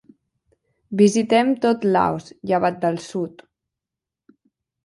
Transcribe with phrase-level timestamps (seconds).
[1.01, 3.45] Visitem tot Laos, llevat del sud.